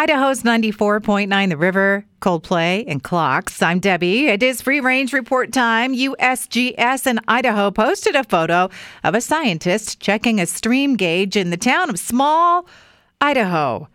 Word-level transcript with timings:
Idaho's 0.00 0.44
94.9 0.44 1.50
The 1.50 1.58
River, 1.58 2.06
Coldplay, 2.22 2.84
and 2.88 3.02
Clocks. 3.02 3.60
I'm 3.60 3.80
Debbie. 3.80 4.28
It 4.28 4.42
is 4.42 4.62
free 4.62 4.80
range 4.80 5.12
report 5.12 5.52
time. 5.52 5.94
USGS 5.94 7.06
in 7.06 7.20
Idaho 7.28 7.70
posted 7.70 8.16
a 8.16 8.24
photo 8.24 8.70
of 9.04 9.14
a 9.14 9.20
scientist 9.20 10.00
checking 10.00 10.40
a 10.40 10.46
stream 10.46 10.96
gauge 10.96 11.36
in 11.36 11.50
the 11.50 11.58
town 11.58 11.90
of 11.90 11.98
Small, 11.98 12.66
Idaho. 13.20 13.88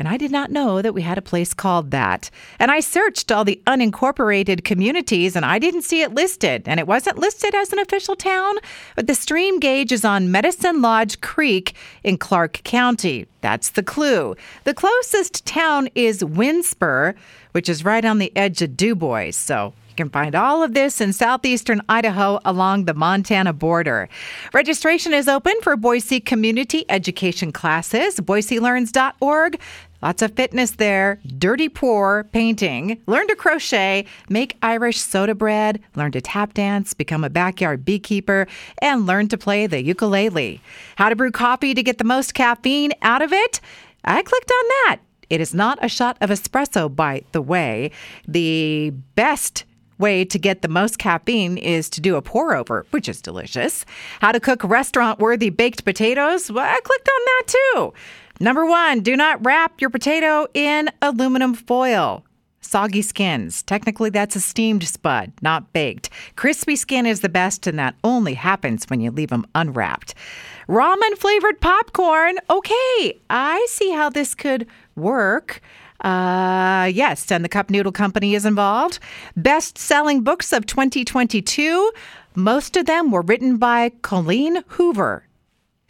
And 0.00 0.08
I 0.08 0.16
did 0.16 0.30
not 0.30 0.50
know 0.50 0.80
that 0.80 0.94
we 0.94 1.02
had 1.02 1.18
a 1.18 1.22
place 1.22 1.52
called 1.52 1.90
that. 1.90 2.30
And 2.58 2.70
I 2.70 2.80
searched 2.80 3.30
all 3.30 3.44
the 3.44 3.60
unincorporated 3.66 4.64
communities 4.64 5.36
and 5.36 5.44
I 5.44 5.58
didn't 5.58 5.82
see 5.82 6.00
it 6.00 6.14
listed. 6.14 6.62
And 6.64 6.80
it 6.80 6.86
wasn't 6.86 7.18
listed 7.18 7.54
as 7.54 7.70
an 7.70 7.78
official 7.78 8.16
town, 8.16 8.56
but 8.96 9.06
the 9.06 9.14
stream 9.14 9.60
gauge 9.60 9.92
is 9.92 10.02
on 10.02 10.32
Medicine 10.32 10.80
Lodge 10.80 11.20
Creek 11.20 11.74
in 12.02 12.16
Clark 12.16 12.62
County. 12.64 13.26
That's 13.42 13.68
the 13.68 13.82
clue. 13.82 14.36
The 14.64 14.72
closest 14.72 15.44
town 15.44 15.90
is 15.94 16.24
Winsper, 16.24 17.14
which 17.52 17.68
is 17.68 17.84
right 17.84 18.04
on 18.04 18.18
the 18.18 18.34
edge 18.34 18.62
of 18.62 18.78
Dubois. 18.78 19.32
So 19.32 19.74
you 19.90 19.96
can 19.96 20.08
find 20.08 20.34
all 20.34 20.62
of 20.62 20.72
this 20.72 21.02
in 21.02 21.12
southeastern 21.12 21.82
Idaho 21.90 22.40
along 22.44 22.86
the 22.86 22.94
Montana 22.94 23.52
border. 23.52 24.08
Registration 24.54 25.12
is 25.12 25.28
open 25.28 25.54
for 25.62 25.76
Boise 25.76 26.20
Community 26.20 26.86
Education 26.88 27.52
classes, 27.52 28.16
boiselearns.org. 28.16 29.60
Lots 30.02 30.22
of 30.22 30.32
fitness 30.32 30.72
there. 30.72 31.20
Dirty 31.38 31.68
pour 31.68 32.24
painting, 32.24 33.00
learn 33.06 33.28
to 33.28 33.36
crochet, 33.36 34.06
make 34.28 34.56
Irish 34.62 34.98
soda 35.00 35.34
bread, 35.34 35.80
learn 35.94 36.12
to 36.12 36.20
tap 36.20 36.54
dance, 36.54 36.94
become 36.94 37.24
a 37.24 37.30
backyard 37.30 37.84
beekeeper, 37.84 38.46
and 38.80 39.06
learn 39.06 39.28
to 39.28 39.38
play 39.38 39.66
the 39.66 39.82
ukulele. 39.82 40.60
How 40.96 41.08
to 41.08 41.16
brew 41.16 41.30
coffee 41.30 41.74
to 41.74 41.82
get 41.82 41.98
the 41.98 42.04
most 42.04 42.34
caffeine 42.34 42.92
out 43.02 43.22
of 43.22 43.32
it? 43.32 43.60
I 44.04 44.22
clicked 44.22 44.50
on 44.50 44.68
that. 44.68 45.00
It 45.28 45.40
is 45.40 45.54
not 45.54 45.78
a 45.82 45.88
shot 45.88 46.16
of 46.20 46.30
espresso, 46.30 46.94
by 46.94 47.22
the 47.32 47.42
way. 47.42 47.92
The 48.26 48.90
best 49.14 49.64
way 49.98 50.24
to 50.24 50.38
get 50.38 50.62
the 50.62 50.68
most 50.68 50.98
caffeine 50.98 51.58
is 51.58 51.88
to 51.90 52.00
do 52.00 52.16
a 52.16 52.22
pour 52.22 52.56
over, 52.56 52.86
which 52.90 53.08
is 53.08 53.20
delicious. 53.20 53.84
How 54.20 54.32
to 54.32 54.40
cook 54.40 54.64
restaurant 54.64 55.20
worthy 55.20 55.50
baked 55.50 55.84
potatoes? 55.84 56.50
Well, 56.50 56.64
I 56.64 56.80
clicked 56.80 57.08
on 57.08 57.24
that 57.26 57.42
too. 57.46 57.92
Number 58.42 58.64
one, 58.64 59.00
do 59.00 59.16
not 59.16 59.44
wrap 59.44 59.82
your 59.82 59.90
potato 59.90 60.46
in 60.54 60.88
aluminum 61.02 61.52
foil. 61.52 62.24
Soggy 62.62 63.02
skins. 63.02 63.62
Technically, 63.62 64.08
that's 64.08 64.34
a 64.34 64.40
steamed 64.40 64.82
spud, 64.84 65.32
not 65.42 65.74
baked. 65.74 66.08
Crispy 66.36 66.74
skin 66.74 67.04
is 67.04 67.20
the 67.20 67.28
best, 67.28 67.66
and 67.66 67.78
that 67.78 67.96
only 68.02 68.32
happens 68.32 68.86
when 68.86 69.02
you 69.02 69.10
leave 69.10 69.28
them 69.28 69.46
unwrapped. 69.54 70.14
Ramen 70.70 71.18
flavored 71.18 71.60
popcorn. 71.60 72.36
Okay, 72.48 73.20
I 73.28 73.66
see 73.68 73.90
how 73.90 74.08
this 74.08 74.34
could 74.34 74.66
work. 74.96 75.60
Uh, 76.00 76.90
yes, 76.94 77.30
and 77.30 77.44
the 77.44 77.48
Cup 77.48 77.68
Noodle 77.68 77.92
Company 77.92 78.34
is 78.34 78.46
involved. 78.46 79.00
Best 79.36 79.76
selling 79.76 80.22
books 80.22 80.54
of 80.54 80.64
2022. 80.64 81.92
Most 82.34 82.78
of 82.78 82.86
them 82.86 83.10
were 83.10 83.20
written 83.20 83.58
by 83.58 83.90
Colleen 84.00 84.62
Hoover. 84.68 85.24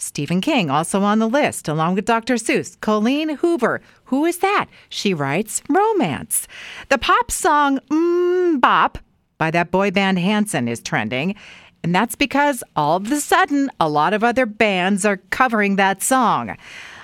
Stephen 0.01 0.41
King 0.41 0.70
also 0.70 1.03
on 1.03 1.19
the 1.19 1.29
list, 1.29 1.69
along 1.69 1.95
with 1.95 2.06
Dr. 2.06 2.34
Seuss. 2.34 2.81
Colleen 2.81 3.37
Hoover. 3.37 3.81
Who 4.05 4.25
is 4.25 4.39
that? 4.39 4.67
She 4.89 5.12
writes 5.12 5.62
romance. 5.69 6.48
The 6.89 6.98
pop 6.98 7.31
song 7.31 7.79
Mmm 7.91 8.61
Bop 8.61 8.98
by 9.39 9.51
that 9.51 9.71
boy 9.71 9.91
band 9.91 10.19
Hanson 10.19 10.69
is 10.69 10.81
trending. 10.81 11.34
And 11.83 11.95
that's 11.95 12.15
because 12.15 12.62
all 12.77 12.97
of 12.97 13.11
a 13.11 13.21
sudden, 13.21 13.71
a 13.78 13.89
lot 13.89 14.12
of 14.12 14.25
other 14.25 14.47
bands 14.47 15.06
are 15.06 15.19
covering 15.31 15.77
that 15.77 16.03
song. 16.03 16.56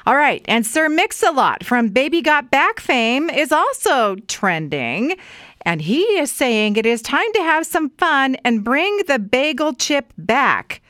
All 0.06 0.16
right, 0.16 0.44
and 0.46 0.64
Sir 0.64 0.88
Mix-a-Lot 0.88 1.64
from 1.64 1.88
Baby 1.88 2.22
Got 2.22 2.50
Back 2.50 2.78
fame 2.78 3.28
is 3.28 3.52
also 3.52 4.16
trending. 4.28 5.16
And 5.62 5.82
he 5.82 6.02
is 6.02 6.30
saying 6.30 6.76
it 6.76 6.86
is 6.86 7.02
time 7.02 7.32
to 7.34 7.40
have 7.40 7.66
some 7.66 7.90
fun 7.90 8.36
and 8.44 8.62
bring 8.62 9.02
the 9.08 9.18
bagel 9.18 9.72
chip 9.72 10.12
back. 10.16 10.80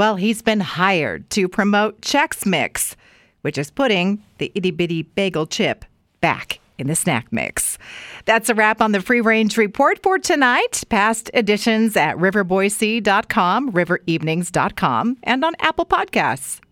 Well, 0.00 0.16
he's 0.16 0.40
been 0.40 0.60
hired 0.60 1.28
to 1.28 1.46
promote 1.46 2.00
Chex 2.00 2.46
Mix, 2.46 2.96
which 3.42 3.58
is 3.58 3.70
putting 3.70 4.24
the 4.38 4.50
itty 4.54 4.70
bitty 4.70 5.02
bagel 5.02 5.46
chip 5.46 5.84
back 6.22 6.58
in 6.78 6.86
the 6.86 6.96
snack 6.96 7.30
mix. 7.30 7.76
That's 8.24 8.48
a 8.48 8.54
wrap 8.54 8.80
on 8.80 8.92
the 8.92 9.02
Free 9.02 9.20
Range 9.20 9.54
Report 9.58 10.02
for 10.02 10.18
tonight. 10.18 10.84
Past 10.88 11.30
editions 11.34 11.98
at 11.98 12.16
riverboise.com, 12.16 13.72
riverevenings.com, 13.72 15.18
and 15.22 15.44
on 15.44 15.54
Apple 15.60 15.84
Podcasts. 15.84 16.60